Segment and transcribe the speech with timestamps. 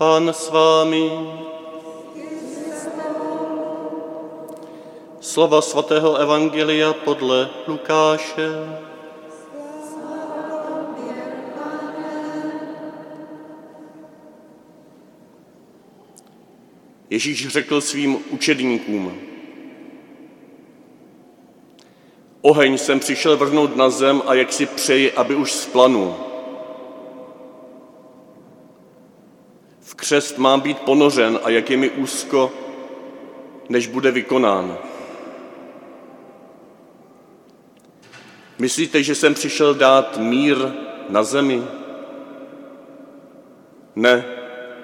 [0.00, 1.12] Pán s vámi.
[5.20, 8.48] Slova svatého Evangelia podle Lukáše.
[17.10, 19.20] Ježíš řekl svým učedníkům,
[22.40, 26.29] Oheň jsem přišel vrhnout na zem a jak si přeji, aby už splanul.
[30.10, 32.52] Křest mám být ponořen a jak je mi úzko,
[33.68, 34.78] než bude vykonán.
[38.58, 40.56] Myslíte, že jsem přišel dát mír
[41.08, 41.62] na zemi?
[43.96, 44.24] Ne,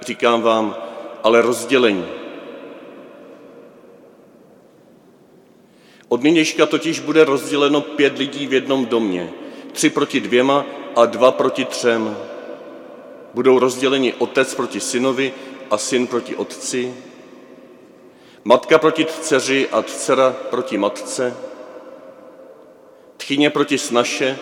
[0.06, 0.76] říkám vám,
[1.22, 2.06] ale rozdělení.
[6.08, 9.32] Od nynějška totiž bude rozděleno pět lidí v jednom domě,
[9.72, 10.64] tři proti dvěma
[10.96, 12.16] a dva proti třem.
[13.36, 15.34] Budou rozděleni otec proti synovi
[15.70, 16.94] a syn proti otci,
[18.44, 21.36] matka proti dceři a dcera proti matce,
[23.16, 24.38] tchyně proti snaše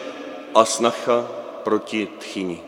[0.55, 1.28] a snacha
[1.64, 2.61] proti tchyni.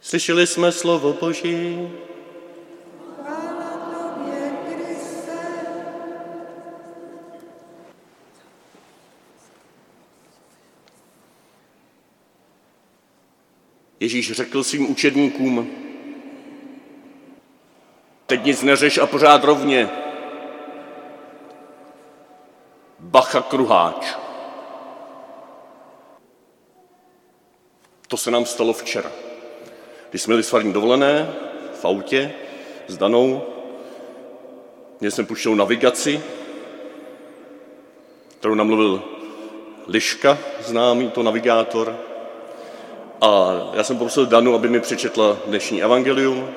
[0.00, 1.90] Slyšeli jsme slovo Boží.
[14.02, 15.70] Ježíš řekl svým učedníkům,
[18.26, 19.90] teď nic neřeš a pořád rovně.
[22.98, 24.16] Bacha kruháč.
[28.08, 29.12] To se nám stalo včera.
[30.10, 31.34] Když jsme měli svarní dovolené
[31.80, 32.32] v autě
[32.88, 33.42] s Danou,
[35.00, 36.22] měli jsme puštěnou navigaci,
[38.38, 39.02] kterou namluvil
[39.86, 42.11] Liška, známý to navigátor,
[43.22, 46.48] a já jsem poprosil Danu, aby mi přečetla dnešní evangelium.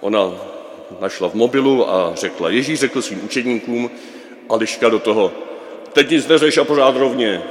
[0.00, 0.32] Ona
[1.00, 3.90] našla v mobilu a řekla, Ježíš řekl svým učedníkům
[4.48, 5.32] a Liška do toho,
[5.92, 7.42] teď nic neřeš a pořád rovně.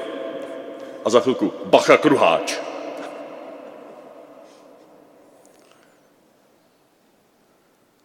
[1.06, 2.57] A za chvilku, bacha kruháč.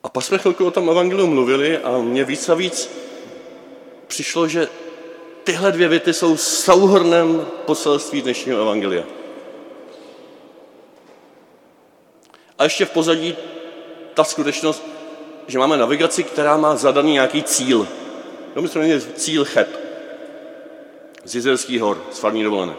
[0.03, 2.91] A pak jsme chvilku o tom evangeliu mluvili a mě víc a víc
[4.07, 4.69] přišlo, že
[5.45, 9.05] tyhle dvě věty jsou souhrnem poselství dnešního evangelia.
[12.59, 13.37] A ještě v pozadí
[14.15, 14.83] ta skutečnost,
[15.47, 17.89] že máme navigaci, která má zadaný nějaký cíl.
[18.57, 19.69] No, my jsme cíl Cheb
[21.25, 22.75] z Jizerských hor, z farní dovolené.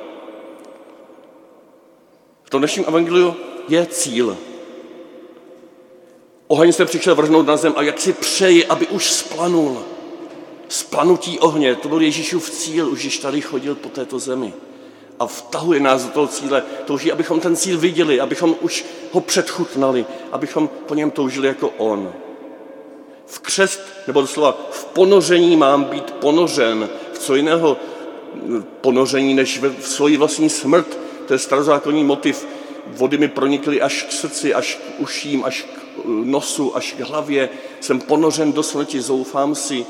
[2.43, 3.35] V tom dnešním evangeliu
[3.67, 4.37] je cíl.
[6.47, 9.83] Oheň se přišel vrhnout na zem a jak si přeji, aby už splanul.
[10.67, 14.53] Splanutí ohně, to byl Ježíšův cíl, už když tady chodil po této zemi
[15.19, 16.63] a vtahuje nás do toho cíle.
[16.85, 22.13] Touží, abychom ten cíl viděli, abychom už ho předchutnali, abychom po něm toužili jako on.
[23.25, 26.89] V křest, nebo doslova v ponoření mám být ponořen.
[27.13, 27.77] V co jiného
[28.81, 30.97] ponoření, než v svoji vlastní smrt.
[31.27, 32.47] To je starozákonní motiv.
[32.87, 37.49] Vody mi pronikly až k srdci, až k uším, až k nosu, až k hlavě.
[37.79, 39.85] Jsem ponořen do smrti, zoufám si.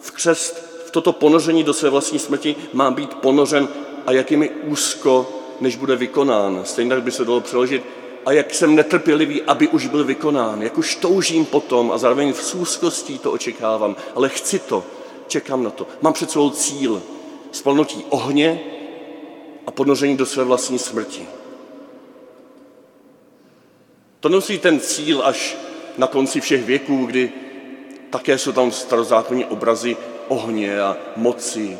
[0.00, 3.68] V křest, v toto ponoření do své vlastní smrti mám být ponořen
[4.08, 5.28] a jak je mi úzko,
[5.60, 6.60] než bude vykonán.
[6.64, 7.82] Stejně tak by se dalo přeložit,
[8.26, 12.54] a jak jsem netrpělivý, aby už byl vykonán, jak už toužím potom a zároveň v
[12.54, 14.84] úzkostí to očekávám, ale chci to,
[15.26, 15.86] čekám na to.
[16.00, 17.02] Mám před svou cíl,
[17.52, 18.60] spolnotí ohně
[19.66, 21.26] a ponoření do své vlastní smrti.
[24.20, 25.56] To nemusí ten cíl až
[25.98, 27.32] na konci všech věků, kdy
[28.10, 29.96] také jsou tam starozákonní obrazy
[30.28, 31.78] ohně a moci,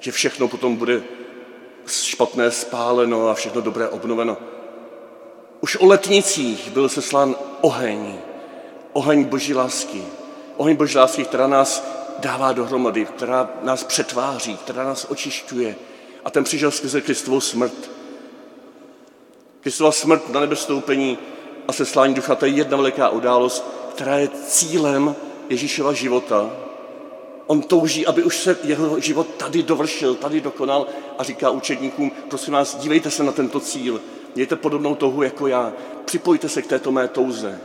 [0.00, 1.21] že všechno potom bude
[1.86, 4.36] špatné spáleno a všechno dobré obnoveno.
[5.60, 8.14] Už o letnicích byl seslán oheň,
[8.92, 10.02] oheň boží lásky.
[10.56, 11.84] Oheň boží lásky, která nás
[12.18, 15.76] dává dohromady, která nás přetváří, která nás očišťuje.
[16.24, 17.90] A ten přišel skrze Kristovou smrt.
[19.60, 21.18] Kristova smrt na nebestoupení
[21.68, 23.64] a seslání ducha, to je jedna veliká událost,
[23.94, 25.16] která je cílem
[25.48, 26.50] Ježíšova života,
[27.46, 30.86] On touží, aby už se jeho život tady dovršil, tady dokonal
[31.18, 34.00] a říká učedníkům, prosím vás, dívejte se na tento cíl,
[34.34, 35.72] mějte podobnou touhu jako já,
[36.04, 37.60] připojte se k této mé touze.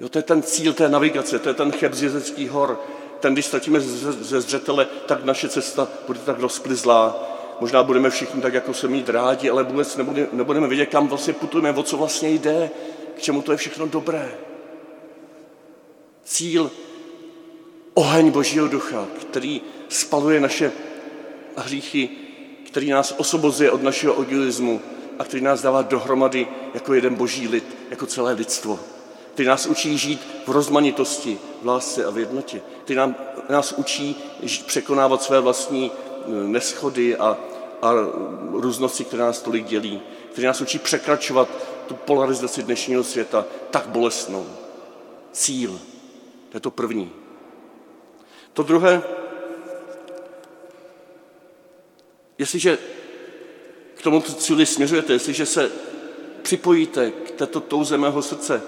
[0.00, 2.80] Jo, to je ten cíl té navigace, to je ten cheb z hor.
[3.20, 7.28] Ten, když ztratíme ze zřetele, tak naše cesta bude tak rozplizlá.
[7.60, 11.32] Možná budeme všichni tak, jako se mít rádi, ale vůbec nebudeme, nebudeme vědět, kam vlastně
[11.32, 12.70] putujeme, o co vlastně jde,
[13.16, 14.34] k čemu to je všechno dobré.
[16.24, 16.70] Cíl
[17.94, 20.72] oheň Božího ducha, který spaluje naše
[21.56, 22.08] hříchy,
[22.66, 24.80] který nás osvobozuje od našeho egoismu,
[25.18, 28.80] a který nás dává dohromady jako jeden boží lid, jako celé lidstvo.
[29.34, 32.62] Který nás učí žít v rozmanitosti, v lásce a v jednotě.
[32.84, 33.16] Který nám,
[33.48, 34.16] nás učí
[34.66, 37.36] překonávat své vlastní eh, neschody a,
[37.82, 37.92] a
[38.50, 40.02] různosti, které nás tolik dělí.
[40.32, 41.48] Který nás učí překračovat
[41.86, 44.46] tu polarizaci dnešního světa tak bolestnou.
[45.32, 45.80] Cíl.
[46.48, 47.21] To je to první.
[48.52, 49.02] To druhé,
[52.38, 52.78] jestliže
[53.94, 55.70] k tomu cíli směřujete, jestliže se
[56.42, 58.62] připojíte k této touze mého srdce,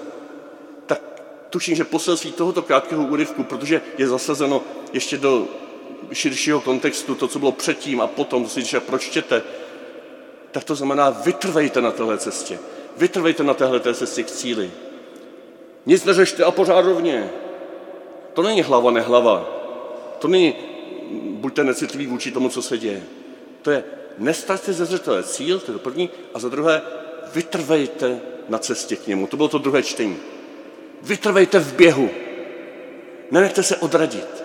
[0.85, 1.01] tak
[1.49, 4.61] tuším, že poselství tohoto krátkého úryvku, protože je zasazeno
[4.93, 5.47] ještě do
[6.13, 9.41] širšího kontextu, to, co bylo předtím a potom, to si když pročtěte,
[10.51, 12.59] tak to znamená, vytrvejte na téhle cestě.
[12.97, 14.71] Vytrvejte na téhle cestě k cíli.
[15.85, 17.29] Nic neřešte a pořádovně.
[18.33, 19.54] To není hlava nehlava.
[20.19, 20.53] To není
[21.29, 23.03] buďte necitliví vůči tomu, co se děje.
[23.61, 23.83] To je
[24.17, 26.81] nestraťte ze zřetele cíl, to je to první, a za druhé
[27.33, 28.19] vytrvejte
[28.49, 29.27] na cestě k němu.
[29.27, 30.17] To bylo to druhé čtení.
[31.01, 32.09] Vytrvejte v běhu.
[33.31, 34.43] Nenechte se odradit.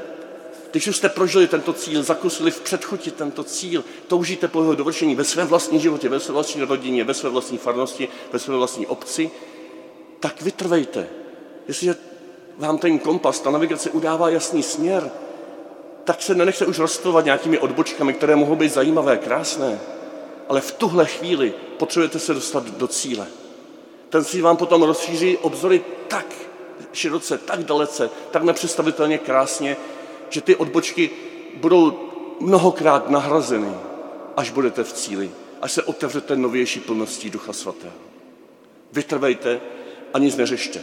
[0.70, 5.14] Když už jste prožili tento cíl, zakusili v předchuti tento cíl, toužíte po jeho dovršení
[5.14, 8.87] ve svém vlastním životě, ve své vlastní rodině, ve své vlastní farnosti, ve své vlastní
[8.87, 9.31] obci,
[10.20, 11.08] tak vytrvejte.
[11.69, 11.94] Jestliže
[12.58, 15.11] vám ten kompas, ta navigace udává jasný směr,
[16.05, 19.81] tak se nenechte už rozstovat nějakými odbočkami, které mohou být zajímavé, krásné,
[20.49, 23.26] ale v tuhle chvíli potřebujete se dostat do cíle.
[24.08, 26.26] Ten cíl vám potom rozšíří obzory tak
[26.93, 29.76] široce, tak dalece, tak nepředstavitelně krásně,
[30.29, 31.11] že ty odbočky
[31.56, 32.11] budou
[32.41, 33.75] mnohokrát nahrazeny,
[34.37, 35.31] až budete v cíli,
[35.62, 37.94] až se otevřete novější plností Ducha Svatého.
[38.93, 39.61] Vytrvejte
[40.14, 40.81] a nic neřešte.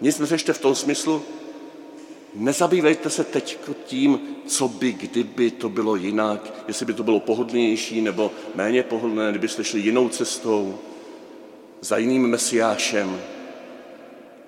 [0.00, 1.22] Nic neřešte v tom smyslu,
[2.34, 8.00] nezabývejte se teď tím, co by, kdyby to bylo jinak, jestli by to bylo pohodlnější
[8.00, 10.78] nebo méně pohodlné, kdybyste šli jinou cestou,
[11.80, 13.20] za jiným mesiášem.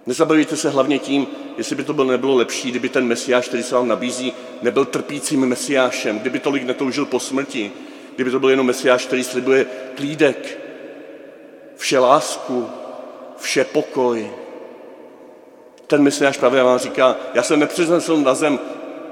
[0.06, 1.26] Nezabývejte se hlavně tím,
[1.58, 4.32] jestli by to bylo, nebylo lepší, kdyby ten mesiáš, který se vám nabízí,
[4.62, 7.72] nebyl trpícím mesiášem, kdyby tolik netoužil po smrti,
[8.14, 10.58] kdyby to byl jenom mesiáš, který slibuje klídek,
[11.76, 12.66] vše lásku,
[13.36, 14.30] vše pokoj,
[15.86, 18.58] ten mesiáš právě vám říká, já jsem nepřinesl na zem,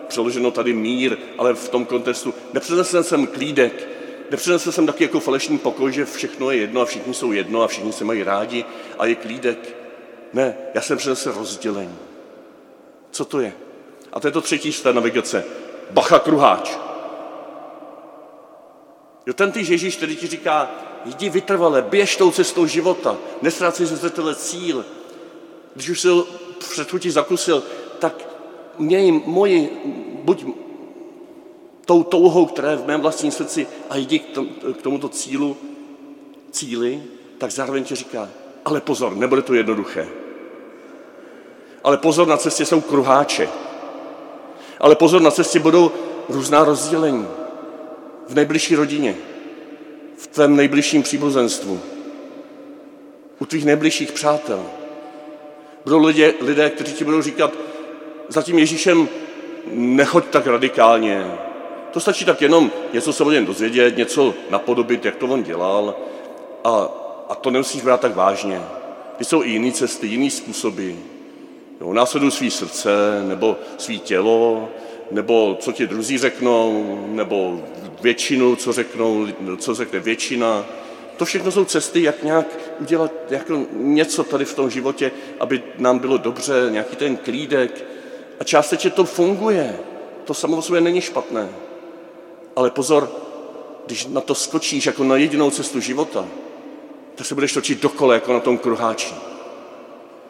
[0.09, 3.89] přeloženo tady mír, ale v tom kontextu, nepřinesl jsem klídek,
[4.31, 7.67] nepřinesl jsem taky jako falešný pokoj, že všechno je jedno a všichni jsou jedno a
[7.67, 8.65] všichni se mají rádi
[8.99, 9.77] a je klídek.
[10.33, 11.99] Ne, já jsem přinesl rozdělení.
[13.11, 13.53] Co to je?
[14.13, 15.45] A to je to třetí z té navigace.
[15.91, 16.79] Bacha kruháč.
[19.27, 20.71] Jo, ten týž Ježíš, který ti říká,
[21.05, 24.85] jdi vytrvale, běž tou cestou života, nestrácej ze zřetele cíl.
[25.75, 26.09] Když už se
[26.63, 27.63] v předchutí zakusil,
[27.99, 28.29] tak
[28.79, 29.83] měj moji,
[30.25, 30.45] buď
[31.85, 34.49] tou touhou, která je v mém vlastním srdci a jdi k, tom,
[34.79, 35.57] k tomuto cílu,
[36.51, 37.03] cíli,
[37.39, 38.29] tak zároveň ti říká,
[38.65, 40.09] ale pozor, nebude to jednoduché.
[41.85, 43.49] Ale pozor, na cestě jsou kruháče.
[44.81, 45.93] Ale pozor, na cestě budou
[46.29, 47.27] různá rozdělení.
[48.29, 49.17] V nejbližší rodině,
[50.17, 51.81] v tvém nejbližším příbuzenstvu,
[53.39, 54.67] u tvých nejbližších přátel,
[55.85, 57.53] Budou lidé, lidé, kteří ti budou říkat,
[58.29, 59.09] za tím Ježíšem
[59.73, 61.27] nechoď tak radikálně.
[61.91, 65.95] To stačí tak jenom něco se o něm dozvědět, něco napodobit, jak to on dělal
[66.65, 66.89] a,
[67.29, 68.61] a to nemusíš brát tak vážně.
[69.17, 70.91] Ty jsou i jiné cesty, jiné způsoby.
[71.81, 72.91] Jo, následují svý srdce,
[73.29, 74.69] nebo svý tělo,
[75.11, 77.61] nebo co ti druzí řeknou, nebo
[78.03, 79.27] většinu, co řeknou,
[79.59, 80.65] co řekne většina.
[81.17, 82.47] To všechno jsou cesty, jak nějak
[82.83, 85.11] udělat jako něco tady v tom životě,
[85.41, 87.85] aby nám bylo dobře, nějaký ten klídek.
[88.41, 89.79] A částečně to funguje.
[90.25, 91.49] To samo sobě není špatné.
[92.57, 93.13] Ale pozor,
[93.87, 96.29] když na to skočíš jako na jedinou cestu života,
[97.15, 99.15] tak se budeš točit dokola jako na tom kruháči.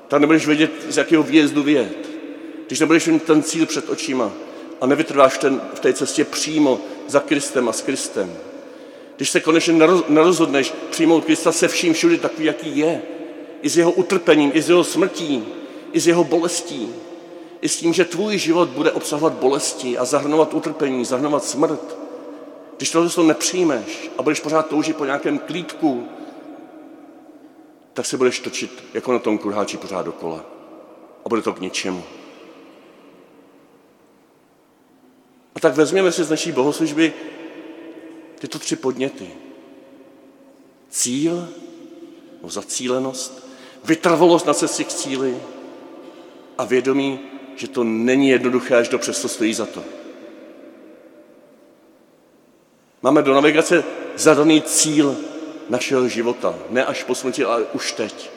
[0.09, 2.09] Tak nebudeš vědět, z jakého výjezdu vyjet.
[2.67, 4.33] Když nebudeš mít ten cíl před očima
[4.81, 8.33] a nevytrváš ten, v té cestě přímo za Kristem a s Kristem,
[9.17, 13.03] když se konečně nerozhodneš přijmout Krista se vším všude takový, jaký je,
[13.63, 15.45] i s jeho utrpením, i s jeho smrtí,
[15.93, 16.95] i s jeho bolestí,
[17.61, 21.97] i s tím, že tvůj život bude obsahovat bolesti a zahrnovat utrpení, zahrnovat smrt.
[22.77, 26.09] Když tohle to nepřijmeš a budeš pořád toužit po nějakém klídku,
[27.93, 30.45] tak se budeš točit jako na tom kruháči pořád dokola.
[31.25, 32.03] A bude to k ničemu.
[35.55, 37.13] A tak vezměme si z naší bohoslužby
[38.43, 39.31] tyto tři podněty.
[40.91, 41.49] Cíl,
[42.43, 43.49] no zacílenost,
[43.85, 45.39] vytrvalost na cestě k cíli
[46.59, 47.21] a vědomí,
[47.57, 49.85] že to není jednoduché, až to přesto stojí za to.
[53.03, 53.85] Máme do navigace
[54.17, 55.17] zadaný cíl
[55.69, 56.55] našeho života.
[56.71, 58.31] Ne až po smrti, ale už teď.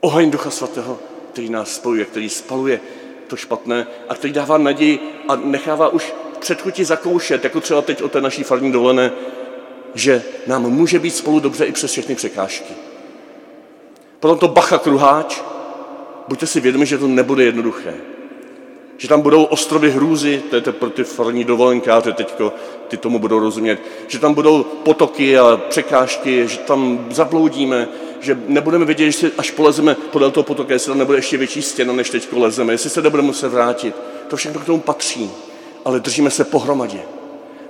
[0.00, 0.98] Oheň Ducha Svatého,
[1.32, 2.80] který nás spojuje, který spaluje
[3.26, 8.08] to špatné a který dává naději a nechává už předchuti zakoušet, jako třeba teď o
[8.08, 9.12] té naší farní dovolené,
[9.94, 12.74] že nám může být spolu dobře i přes všechny překážky.
[14.20, 15.40] Potom to bacha kruháč,
[16.28, 17.94] buďte si vědomi, že to nebude jednoduché.
[18.96, 22.52] Že tam budou ostrovy hrůzy, to je pro ty farní dovolenkáře teďko,
[22.88, 27.88] ty tomu budou rozumět, že tam budou potoky a překážky, že tam zabloudíme,
[28.20, 31.92] že nebudeme vědět, že až polezeme podél toho potoka, jestli tam nebude ještě větší stěna,
[31.92, 33.94] než teď lezeme, jestli se nebudeme muset vrátit.
[34.28, 35.30] To všechno k tomu patří,
[35.84, 37.02] ale držíme se pohromadě.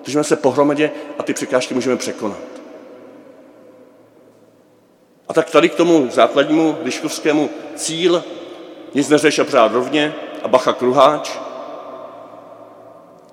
[0.03, 2.39] Držíme se pohromadě a ty překážky můžeme překonat.
[5.29, 8.25] A tak tady k tomu základnímu liškovskému cíl
[8.95, 11.39] nic neřeš a přát rovně a bacha kruháč,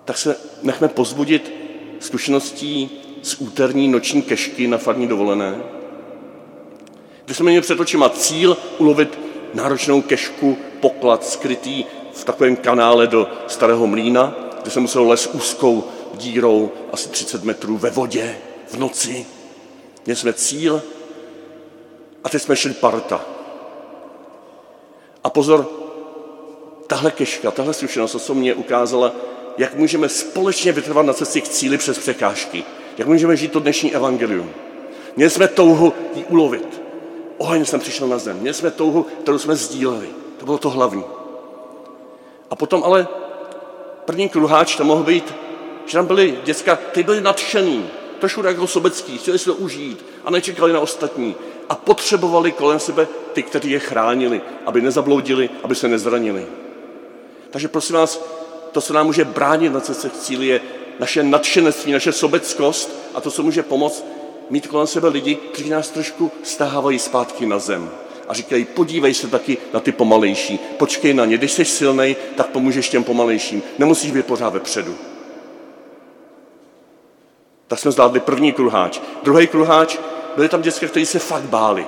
[0.05, 1.53] tak se nechme pozbudit
[1.99, 2.89] zkušeností
[3.21, 5.55] z úterní noční kešky na farní dovolené,
[7.25, 9.19] když jsme měli před očima cíl ulovit
[9.53, 15.83] náročnou kešku, poklad skrytý v takovém kanále do starého mlína, kde se musel les úzkou
[16.13, 18.37] dírou asi 30 metrů ve vodě
[18.67, 19.25] v noci.
[20.05, 20.81] Měli jsme cíl
[22.23, 23.25] a teď jsme šli parta.
[25.23, 25.69] A pozor,
[26.87, 29.15] tahle keška, tahle zkušenost, co mě ukázala,
[29.57, 32.63] jak můžeme společně vytrvat na cestě k cíli přes překážky.
[32.97, 34.49] Jak můžeme žít to dnešní evangelium.
[35.15, 36.81] Měli jsme touhu ji ulovit.
[37.37, 38.37] Oheň jsem přišel na zem.
[38.37, 40.09] Měli jsme touhu, kterou jsme sdíleli.
[40.37, 41.03] To bylo to hlavní.
[42.49, 43.07] A potom ale
[44.05, 45.33] první kruháč to mohl být,
[45.85, 47.85] že tam byli děcka, ty byli nadšený,
[48.19, 51.35] trošku jako sobecký, chtěli si to užít a nečekali na ostatní.
[51.69, 56.45] A potřebovali kolem sebe ty, kteří je chránili, aby nezabloudili, aby se nezranili.
[57.49, 58.23] Takže prosím vás,
[58.71, 60.61] to, co nám může bránit na cestě k cíli, je
[60.99, 64.05] naše nadšenectví, naše sobeckost a to, co může pomoct,
[64.49, 67.89] mít kolem sebe lidi, kteří nás trošku stávají zpátky na zem.
[68.31, 72.47] A říkají, podívej se taky na ty pomalejší, počkej na ně, když jsi silný, tak
[72.47, 74.95] pomůžeš těm pomalejším, nemusíš být pořád vepředu.
[77.67, 78.99] Tak jsme zvládli první kruháč.
[79.23, 79.97] Druhý kruháč,
[80.35, 81.87] byli tam děcka, kteří se fakt báli.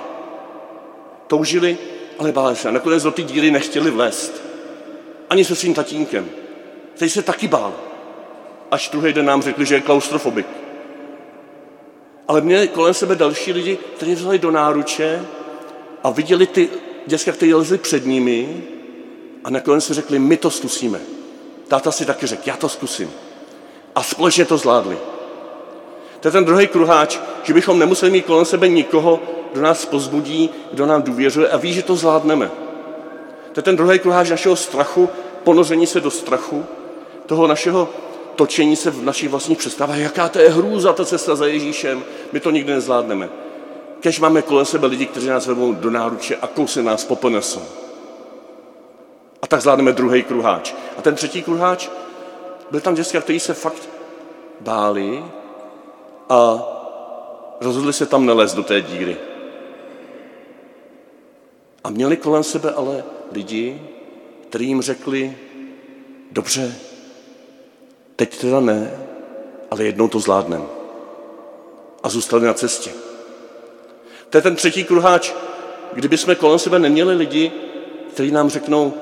[1.26, 1.78] Toužili,
[2.18, 2.68] ale báli se.
[2.68, 4.42] A nakonec do ty díry nechtěli vlézt.
[5.30, 6.30] Ani se svým tatínkem.
[6.94, 7.72] Který se taky bál.
[8.70, 10.46] Až druhý den nám řekli, že je klaustrofobik.
[12.28, 15.24] Ale měli kolem sebe další lidi, kteří vzali do náruče
[16.04, 16.68] a viděli ty
[17.06, 18.62] děcka, kteří lezli před nimi
[19.44, 21.00] a nakonec si řekli, my to zkusíme.
[21.68, 23.10] Táta si taky řekl, já to zkusím.
[23.94, 24.98] A společně to zvládli.
[26.20, 29.20] To je ten druhý kruháč, že bychom nemuseli mít kolem sebe nikoho,
[29.52, 32.50] kdo nás pozbudí, kdo nám důvěřuje a ví, že to zvládneme.
[33.52, 35.08] To je ten druhý kruháč našeho strachu,
[35.44, 36.64] ponoření se do strachu,
[37.26, 37.88] toho našeho
[38.36, 42.40] točení se v našich vlastních představách, jaká to je hrůza, ta cesta za Ježíšem, my
[42.40, 43.43] to nikdy nezvládneme.
[44.04, 47.62] Kež máme kolem sebe lidi, kteří nás vezmou do náruče a kousy nás poponesou.
[49.42, 50.74] A tak zvládneme druhý kruháč.
[50.96, 51.88] A ten třetí kruháč,
[52.70, 53.88] byl tam děcka, kteří se fakt
[54.60, 55.24] báli
[56.28, 56.62] a
[57.60, 59.16] rozhodli se tam nelézt do té díry.
[61.84, 63.82] A měli kolem sebe ale lidi,
[64.48, 65.36] kteří jim řekli,
[66.30, 66.74] dobře,
[68.16, 69.06] Teď teda ne,
[69.70, 70.64] ale jednou to zvládneme.
[72.02, 72.90] A zůstali na cestě.
[74.34, 75.32] To je ten třetí kruháč.
[75.92, 77.52] Kdyby jsme kolem sebe neměli lidi,
[78.12, 78.94] kteří nám řeknou,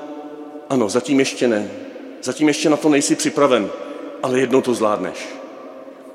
[0.69, 1.71] ano, zatím ještě ne,
[2.23, 3.69] zatím ještě na to nejsi připraven,
[4.23, 5.29] ale jednou to zvládneš.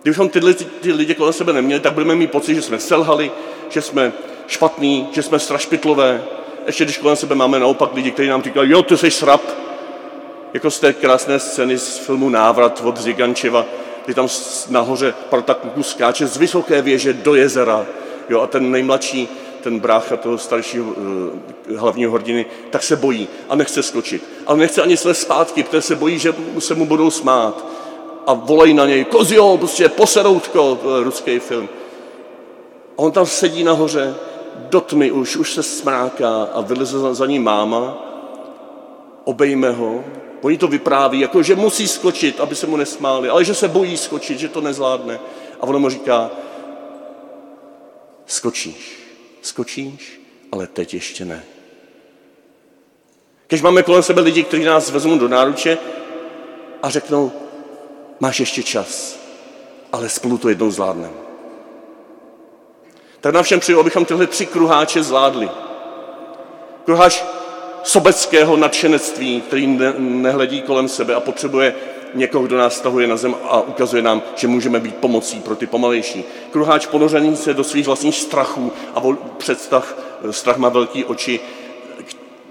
[0.03, 3.31] Kdybychom tyhle ty lidi kolem sebe neměli, tak budeme mít pocit, že jsme selhali,
[3.69, 4.13] že jsme
[4.47, 6.23] špatní, že jsme strašpitlové.
[6.67, 9.43] Ještě když kolem sebe máme naopak lidi, kteří nám říkají, jo, ty jsi srab,
[10.55, 13.67] jako z té krásné scény z filmu Návrat od Zigančeva,
[14.05, 14.29] kdy tam
[14.69, 17.87] nahoře parta kluků skáče z vysoké věže do jezera.
[18.29, 19.29] Jo, a ten nejmladší,
[19.63, 24.25] ten brácha toho staršího uh, hlavního hrdiny, tak se bojí a nechce skočit.
[24.47, 27.67] Ale nechce ani své zpátky, protože se bojí, že se mu budou smát.
[28.27, 31.69] A volají na něj, kozio, prostě poseroutko, ruský film.
[32.99, 34.15] A on tam sedí nahoře,
[34.71, 37.99] do tmy už, už se smráká a vyleze za, za ním máma,
[39.25, 40.05] obejme ho
[40.43, 43.97] Oni to vypráví, jako že musí skočit, aby se mu nesmáli, ale že se bojí
[43.97, 45.21] skočit, že to nezvládne.
[45.61, 46.31] A ono mu říká,
[48.29, 48.99] skočíš,
[49.43, 50.21] skočíš,
[50.53, 51.45] ale teď ještě ne.
[53.49, 55.79] Když máme kolem sebe lidi, kteří nás vezmou do náruče
[56.83, 57.33] a řeknou,
[58.21, 59.19] máš ještě čas,
[59.93, 61.15] ale spolu to jednou zvládneme.
[63.21, 65.49] Tak nám všem přeju, abychom tyhle tři kruháče zvládli.
[66.85, 67.23] Kruháč
[67.83, 71.75] sobeckého nadšenectví, který ne, nehledí kolem sebe a potřebuje
[72.15, 75.67] někoho, kdo nás stahuje na zem a ukazuje nám, že můžeme být pomocí pro ty
[75.67, 76.25] pomalejší.
[76.51, 79.03] Kruháč ponořený se do svých vlastních strachů a
[79.37, 79.97] představ,
[80.31, 81.41] strach má velký oči,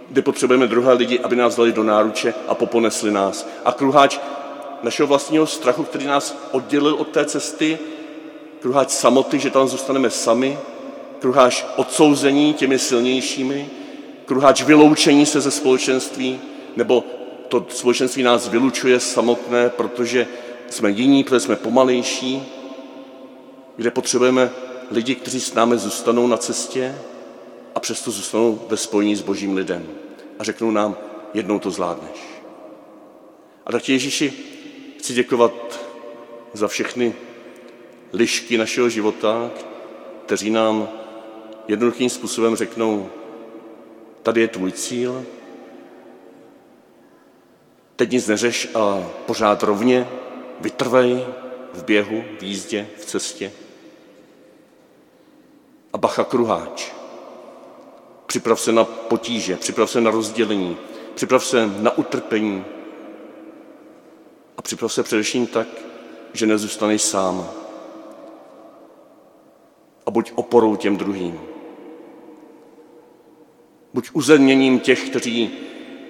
[0.10, 3.48] kde potřebujeme druhé lidi, aby nás dali do náruče a poponesli nás.
[3.66, 4.20] A kruháč
[4.84, 7.78] našeho vlastního strachu, který nás oddělil od té cesty,
[8.60, 10.58] kruháč samoty, že tam zůstaneme sami,
[11.20, 13.70] kruháč odsouzení těmi silnějšími,
[14.26, 16.40] kruháč vyloučení se ze společenství,
[16.76, 17.04] nebo
[17.48, 20.27] to společenství nás vylučuje samotné, protože
[20.70, 22.44] jsme jiní, protože jsme pomalejší,
[23.75, 24.50] kde potřebujeme
[24.92, 26.96] lidi, kteří s námi zůstanou na cestě
[27.75, 29.88] a přesto zůstanou ve spojení s božím lidem
[30.39, 30.98] a řeknou nám,
[31.34, 32.20] jednou to zvládneš.
[33.66, 34.34] A tak Ježíši
[35.00, 35.80] chci děkovat
[36.54, 37.16] za všechny
[38.13, 39.51] lišky našeho života,
[40.25, 40.89] kteří nám
[41.68, 43.10] jednoduchým způsobem řeknou,
[44.24, 45.25] tady je tvůj cíl,
[47.98, 50.08] teď nic neřeš a pořád rovně,
[50.62, 51.25] vytrvej
[51.74, 53.51] v běhu, v jízdě, v cestě.
[55.94, 56.92] A bacha kruháč.
[58.25, 60.77] Připrav se na potíže, připrav se na rozdělení,
[61.16, 62.66] připrav se na utrpení
[64.58, 65.68] a připrav se především tak,
[66.34, 67.50] že nezůstaneš sám.
[70.06, 71.39] A buď oporou těm druhým.
[73.94, 75.51] Buď uzemněním těch, kteří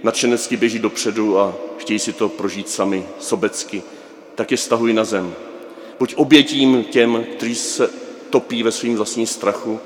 [0.04, 3.84] nadšenecky běží dopředu a chtějí si to prožít sami sobecky,
[4.36, 5.36] tak je stahují na zem.
[6.00, 7.89] Buď obětím těm, kteří se
[8.30, 9.80] topí ve svým vlastním strachu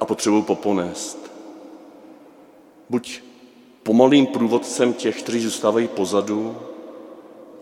[0.00, 1.32] a potřebují poponést.
[2.90, 3.20] Buď
[3.82, 6.56] pomalým průvodcem těch, kteří zůstávají pozadu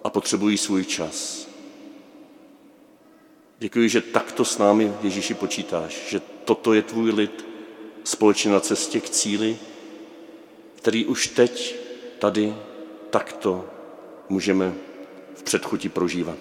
[0.05, 1.49] a potřebují svůj čas.
[3.59, 7.47] Děkuji, že takto s námi, Ježíši, počítáš, že toto je tvůj lid
[8.05, 9.59] společně na cestě k cíli,
[10.75, 11.82] který už teď,
[12.23, 12.55] tady,
[13.11, 13.65] takto
[14.29, 14.73] můžeme
[15.35, 16.39] v předchutí prožívat.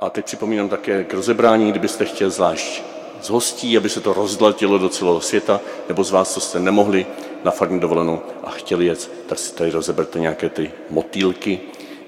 [0.00, 2.82] A teď připomínám také k rozebrání, kdybyste chtěl zvlášť
[3.22, 7.06] z hostí, aby se to rozdletilo do celého světa, nebo z vás, co jste nemohli
[7.44, 11.60] na farní dovolenou a chtěli jet, tak si tady rozeberte nějaké ty motýlky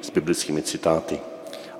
[0.02, 1.20] s biblickými citáty.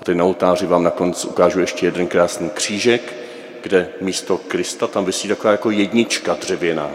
[0.01, 3.15] A tady na oltáři vám nakonec ukážu ještě jeden krásný křížek,
[3.63, 6.91] kde místo Krista tam vysí taková jako jednička dřevěná.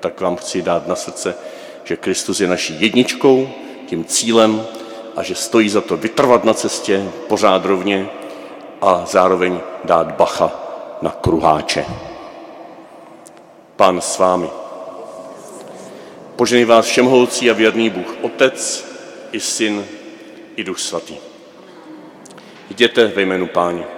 [0.00, 1.34] Tak vám chci dát na srdce,
[1.84, 3.48] že Kristus je naší jedničkou,
[3.86, 4.66] tím cílem
[5.16, 8.08] a že stojí za to vytrvat na cestě pořád rovně
[8.82, 10.52] a zároveň dát bacha
[11.02, 11.84] na kruháče.
[13.76, 14.48] Pán s vámi.
[16.36, 18.84] Požený vás všemholcí a věrný Bůh, Otec
[19.32, 19.84] i Syn
[20.56, 21.27] i Duch Svatý.
[22.70, 23.97] Jděte ve jménu Páně.